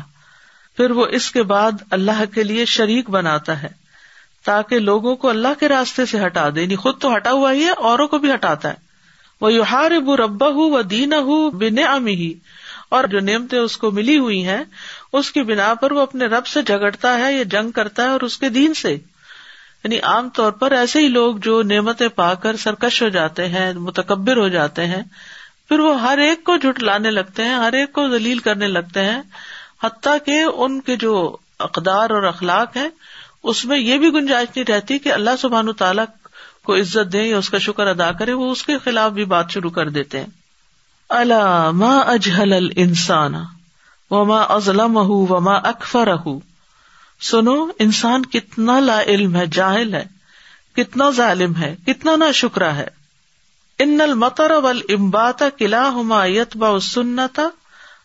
[0.77, 3.67] پھر وہ اس کے بعد اللہ کے لیے شریک بناتا ہے
[4.43, 7.63] تاکہ لوگوں کو اللہ کے راستے سے ہٹا دے یعنی خود تو ہٹا ہوا ہی
[7.63, 8.73] ہے، اوروں کو بھی ہٹاتا ہے۔
[9.41, 12.33] وہ یو ہار بو ربا ہوں وہ دین ہوں بن امی ہی
[12.89, 14.63] اور جو نعمتیں اس کو ملی ہوئی ہیں،
[15.13, 18.21] اس کی بنا پر وہ اپنے رب سے جگڑتا ہے یا جنگ کرتا ہے اور
[18.21, 18.97] اس کے دین سے۔
[19.83, 23.73] یعنی عام طور پر ایسے ہی لوگ جو نعمتیں پا کر سرکش ہو جاتے ہیں،
[23.73, 25.03] متکبر ہو جاتے ہیں،
[25.69, 29.21] پھر وہ ہر ایک کو جھٹلانے لگتے ہیں، ہر ایک کو ذلیل کرنے لگتے ہیں،
[29.83, 32.89] حتیٰ کہ ان کے جو اقدار اور اخلاق ہیں،
[33.43, 36.05] اس میں یہ بھی گنجائش نہیں رہتی کہ اللہ سبحان تعالیٰ
[36.63, 39.51] کو عزت دیں یا اس کا شکر ادا کرے وہ اس کے خلاف بھی بات
[39.51, 40.27] شروع کر دیتے ہیں۔
[41.09, 43.35] اللہ ماں اجہل انسان
[44.11, 46.07] و ماں ازلم و ماں اکفر
[47.21, 50.05] سنو، انسان کتنا لا علم ہے، جاہل ہے،
[50.75, 52.87] کتنا ظالم ہے، کتنا نا شکرا ہے۔
[53.79, 54.81] ان المطر ول
[55.57, 57.41] قلعہ ہما یتبا سنتا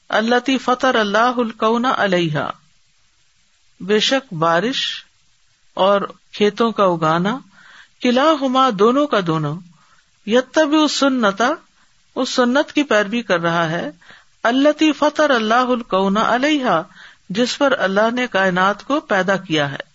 [0.08, 2.38] اللہ فتر اللہ القنا علیہ
[3.80, 5.04] بے شک بارش
[5.74, 6.00] اور
[6.32, 7.38] کھیتوں کا اگانا
[8.02, 9.56] قلعہ ہما دونوں کا دونوں۔
[10.26, 11.50] یتب سنتا
[12.14, 13.90] اس سنت کی پیروی کر رہا ہے۔
[14.42, 16.82] اللہ فتر اللہ القنا علیہ
[17.34, 19.92] جس پر اللہ نے کائنات کو پیدا کیا ہے۔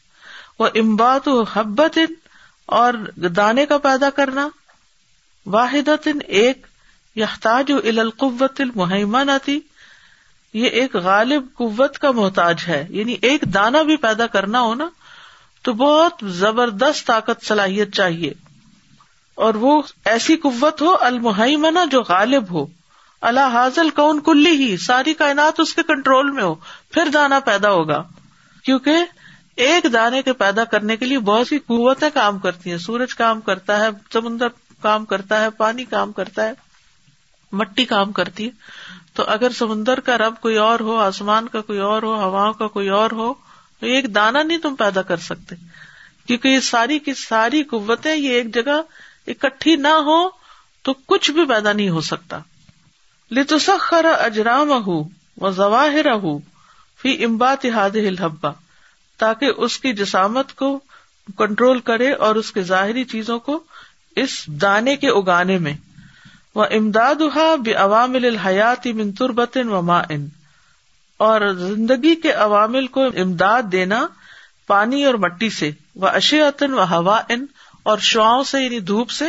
[0.59, 1.99] وہ امبات و حبت
[2.65, 4.49] اور دانے کا پیدا کرنا۔
[5.45, 6.67] واحد ایک
[7.15, 9.59] یحتاج القوت المحمن آتی
[10.53, 14.89] یہ ایک غالب قوت کا محتاج ہے۔ یعنی ایک دانا بھی پیدا کرنا ہو نا،
[15.61, 18.33] تو بہت زبردست طاقت، صلاحیت چاہیے۔
[19.35, 22.65] اور وہ ایسی قوت ہو المحمنا جو غالب ہو۔
[23.27, 26.55] اللہ حاضل کون کلی ہی، ساری کائنات اس کے کنٹرول میں ہو،
[26.91, 28.03] پھر دانا پیدا ہوگا۔
[28.63, 28.93] کیونکہ
[29.55, 33.41] ایک دانے کے پیدا کرنے کے لیے بہت سی قوتیں کام کرتی ہیں۔ سورج کام
[33.41, 34.47] کرتا ہے، سمندر
[34.81, 36.51] کام کرتا ہے، پانی کام کرتا ہے،
[37.51, 38.49] مٹی کام کرتی ہے۔
[39.13, 42.67] تو اگر سمندر کا رب کوئی اور ہو، آسمان کا کوئی اور ہو ہوا کا
[42.67, 43.33] کوئی اور ہو،
[43.79, 45.55] تو ایک دانا نہیں تم پیدا کر سکتے۔
[46.27, 48.81] کیونکہ یہ ساری کی ساری قوتیں یہ ایک جگہ
[49.27, 50.29] اکٹھی نہ ہو
[50.81, 52.39] تو کچھ بھی پیدا نہیں ہو سکتا۔
[53.31, 55.03] لتسخر اجرام ہُو
[55.37, 56.37] و
[57.01, 58.51] فی امبات ہاد الحبا
[59.17, 60.79] تاکہ اس کی جسامت کو
[61.37, 63.63] کنٹرول کرے اور اس کے ظاہری چیزوں کو
[64.15, 65.73] اس دانے کے اگانے میں۔
[66.55, 67.37] وہ امداد
[67.75, 70.27] عوامل الحیات من تربتن و ما ان
[71.17, 74.07] اور زندگی کے عوامل کو امداد دینا
[74.67, 77.45] پانی اور مٹی سے۔ وہ اشیاتن و ہوا ان
[77.83, 79.25] اور شعاؤں سے یعنی دھوپ سے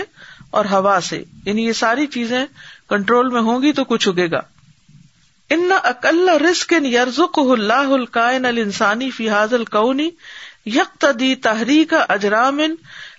[0.51, 2.47] اور ہوا سے۔ یعنی یہ ساری چیزیں
[2.89, 4.41] کنٹرول میں ہوں گی تو کچھ اگے گا۔
[5.51, 10.11] ان اکل رسک ان یرزق اللہ القائن السانی فیاض القنی
[10.67, 12.61] یکتدی تحریک اجرام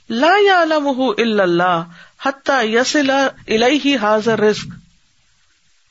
[0.10, 1.84] لا علم اللہ
[2.26, 3.10] حتیٰ یسل
[3.48, 4.68] الہی حاضر رزق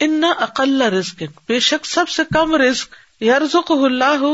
[0.01, 4.25] ان اقل رزق، بے شک سب سے کم رزق یرزق اللہ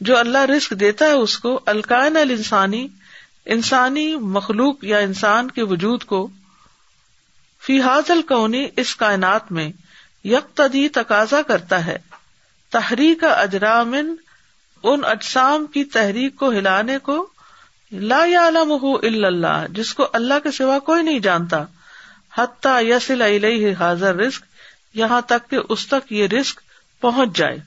[0.00, 2.88] جو اللہ رزق دیتا ہے اس کو الکائن الانسانی
[3.46, 6.28] انسانی مخلوق یا انسان کے وجود کو
[7.68, 9.72] فی حاضل کونی، اس کائنات میں
[10.24, 11.98] یکتدی تقاضا کرتا ہے۔
[12.70, 14.14] تحریک اجرامن،
[14.82, 17.26] ان اجسام کی تحریک کو ہلانے کو
[17.92, 18.24] لا
[19.02, 21.64] علم اللہ، جس کو اللہ کے سوا کوئی نہیں جانتا۔
[22.38, 24.42] حتیٰ یسل علیہ حاضر رسک
[24.94, 26.60] یہاں تک کہ اس تک یہ رسک
[27.00, 27.58] پہنچ جائے۔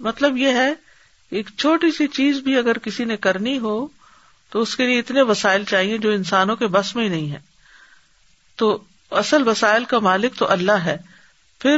[0.00, 0.74] مطلب یہ ہے،
[1.30, 3.86] ایک چھوٹی سی چیز بھی اگر کسی نے کرنی ہو،
[4.50, 7.38] تو اس کے لیے اتنے وسائل چاہیے جو انسانوں کے بس میں ہی نہیں ہے
[8.56, 10.96] تو اصل وسائل کا مالک تو اللہ ہے۔
[11.58, 11.76] پھر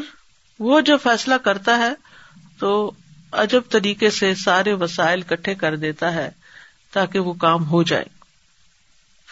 [0.59, 1.93] وہ جو فیصلہ کرتا ہے
[2.59, 2.91] تو
[3.33, 6.31] عجب طریقے سے سارے وسائل کٹھے کر دیتا ہے
[6.93, 8.05] تاکہ وہ کام ہو جائے۔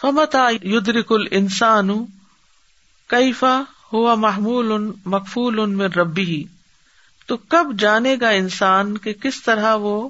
[0.01, 2.05] فمتا یدرک انسان
[3.07, 3.61] کیفا
[3.93, 6.43] ہوا محمول ان مقفول ان میں ربی ہی
[7.25, 10.09] تو کب جانے گا انسان کہ کس طرح وہ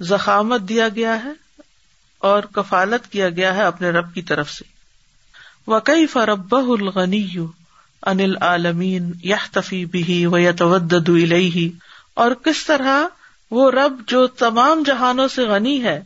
[0.00, 1.30] زخامت دیا گیا ہے
[2.18, 4.79] اور کفالت کیا گیا ہے اپنے رب کی طرف سے؟
[5.70, 7.26] وقی فرب الغنی
[8.02, 10.94] انل عالمین یا تفی بھی و یتود
[12.14, 13.06] اور کس طرح
[13.50, 16.02] وہ رب جو تمام جہانوں سے غنی ہے،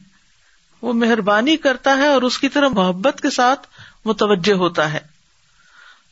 [0.83, 3.67] وہ مہربانی کرتا ہے اور اس کی طرح محبت کے ساتھ
[4.05, 4.99] متوجہ ہوتا ہے۔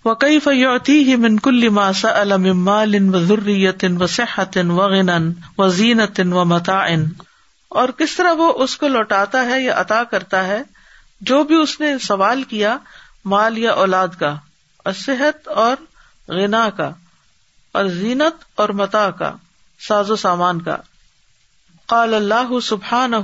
[0.04, 2.46] وہ فیوتی ہی منکل ماسا علم
[3.14, 5.10] و ضروریت و صحت و غن
[5.58, 7.04] و زینت و متعن
[7.68, 10.62] اور کس طرح وہ اس کو لوٹاتا ہے یا عطا کرتا ہے،
[11.20, 12.76] جو بھی اس نے سوال کیا
[13.24, 14.36] مال یا اولاد کا،
[14.76, 15.76] اور صحت اور
[16.28, 16.90] غنا کا،
[17.72, 19.32] اور زینت اور متا کا،
[19.80, 20.76] ساز و سامان کا۔
[21.86, 23.14] قال اللہ سبحان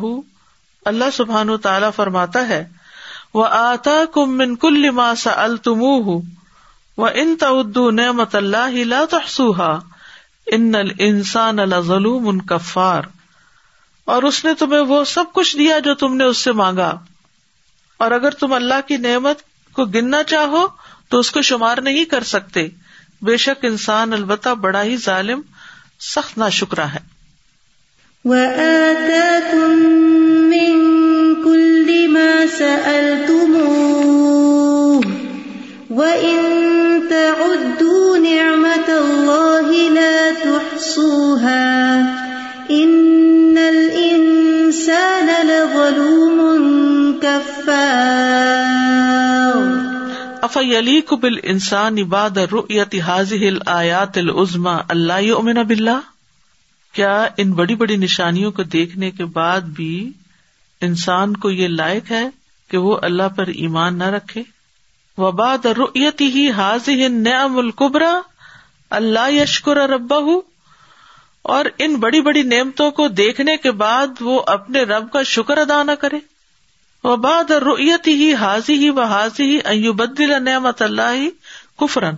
[0.84, 2.68] اللہ سبحان تعالیٰ فرماتا ہے
[3.34, 4.84] وہ آتا کم من کل
[5.18, 5.82] سا التم
[6.99, 9.78] و ان تدو نعمت اللہ لا تحسوہا
[10.46, 13.03] ان انسان ظلوم ان کفار
[14.05, 16.99] اور اس نے تمہیں وہ سب کچھ دیا جو تم نے اس سے مانگا۔
[17.96, 19.38] اور اگر تم اللہ کی نعمت
[19.79, 20.66] کو گننا چاہو
[21.09, 22.68] تو اس کو شمار نہیں کر سکتے۔
[23.22, 25.41] بے شک انسان البتہ بڑا ہی ظالم،
[26.01, 27.01] سخت نا شکرا ہے
[32.59, 34.24] سألتموه
[35.91, 36.41] وإن
[37.09, 38.14] تعدوا
[40.43, 41.66] تحصوها
[42.70, 46.39] إن الإنسان لظلوم
[47.22, 49.07] كفار
[50.43, 55.99] افیلیک بال انسان عباد رؤیت حاضح الآیات العظما اللہ یؤمن باللہ؟
[56.95, 60.12] کیا ان بڑی بڑی نشانیوں کو دیکھنے کے بعد بھی
[60.80, 62.28] انسان کو یہ لائق ہے
[62.70, 64.43] کہ وہ اللہ پر ایمان نہ رکھے؟
[65.18, 68.20] وباد رؤیت ہی حاضح نعم القبرا
[68.91, 70.16] اللہ یشکر ربا
[71.43, 75.82] اور ان بڑی بڑی نعمتوں کو دیکھنے کے بعد وہ اپنے رب کا شکر ادا
[75.82, 76.18] نہ کرے۔
[77.05, 81.28] وباد رویت ہی حاضی ہی و حاضی ہی ایوبدل نعمت اللہ
[81.80, 82.14] کفرن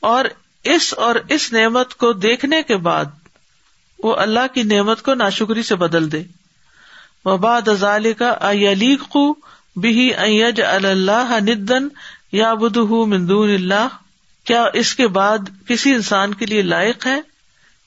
[0.00, 0.24] اور
[0.64, 3.04] اس اور اس نعمت کو دیکھنے کے بعد
[3.98, 6.22] وہ اللہ کی نعمت کو ناشکری سے بدل دے.
[7.24, 9.16] وباد ازال کا ایلیق
[9.76, 11.88] بھی ایج اللہ ندن
[12.32, 12.78] یا بدھ
[13.08, 13.88] مندون اللہ
[14.44, 15.38] کیا اس کے بعد
[15.68, 17.20] کسی انسان کے لیے لائق ہے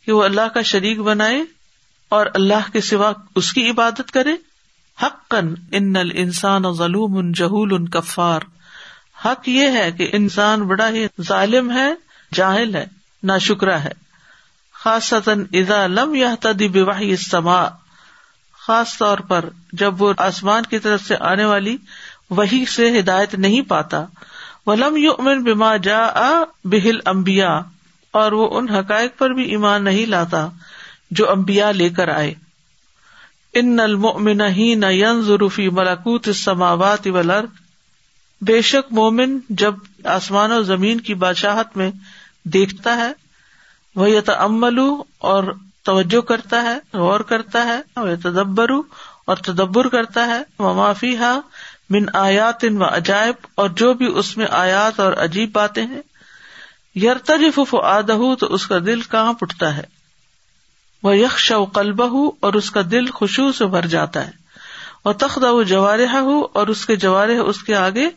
[0.06, 1.44] کہ وہ اللہ کا شریک بنائے
[2.10, 4.34] اور اللہ کے سوا اس کی عبادت کرے؟
[5.04, 8.40] حقن ان انسان ظلوم جہول ان کفار۔
[9.26, 11.94] حق یہ ہے کہ انسان بڑا ہی ظالم ہے،
[12.34, 12.86] جاہل ہے
[13.24, 13.92] نا شکرا ہے۔
[14.74, 17.16] خاص اذا لم یا تدی بواہی
[18.68, 21.78] خاص طور پر جب وہ آسمان کی طرف سے آنے والی
[22.30, 24.06] وہی سے ہدایت نہیں پاتا۔
[24.66, 26.08] ولم یو امن بما جا
[26.64, 27.62] بہل امبیا
[28.12, 30.48] اور وہ ان حقائق پر بھی ایمان نہیں لاتا
[31.12, 32.34] جو امبیا لے کر آئے۔
[33.54, 37.50] ان المؤمن ہی نہ ین ضروفی ملاکوت سماوات والارض۔
[38.42, 39.74] بے شک مومن جب
[40.04, 41.92] آسمان و زمین کی بادشاہت میں
[42.44, 43.12] دیکھتا ہے،
[43.96, 44.32] وہ یہ
[45.18, 45.44] اور
[45.84, 48.72] توجہ کرتا ہے، غور کرتا ہے، وہ تدبر
[49.26, 51.40] اور تدبر کرتا ہے۔ وہ معافی ہا
[51.90, 56.02] من آیات ان و عجائب، اور جو بھی اس میں آیات اور عجیب باتیں ہیں،
[56.96, 59.99] یرتجف آدہ تو اس کا دل کہاں پٹتا ہے۔
[61.04, 64.32] وہ یکش و قلبہ اور اس کا دل خوشبو سے بھر جاتا ہے۔
[65.04, 68.10] اور تخت و جوارح ہو اور اس کے جوارح اس کے آگے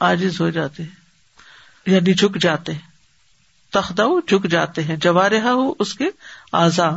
[0.00, 0.90] آجز ہو جاتے ہیں۔
[1.86, 2.90] یعنی جھک جاتے ہیں۔
[3.70, 6.04] تخت جھک جاتے ہیں۔ جوارح ہو اس کے
[6.52, 6.90] آزا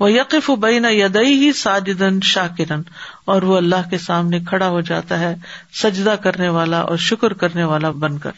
[0.00, 2.82] وہ یقف بین یدئی ہی ساجدن شاکرن
[3.24, 5.34] اور وہ اللہ کے سامنے کھڑا ہو جاتا ہے
[5.74, 8.30] سجدہ کرنے والا اور شکر کرنے والا بن کر۔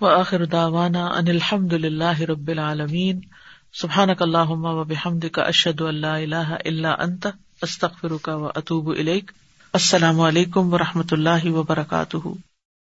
[0.00, 3.20] وہ آخر داوانا ان الحمد للہ رب العالمین
[3.80, 7.26] سبحان اللہ و بحمد کا اشد اللہ اللہ اللہ انت
[7.62, 8.88] استخر کا و اطوب
[9.72, 12.16] السلام علیکم و رحمۃ اللہ وبرکاتہ۔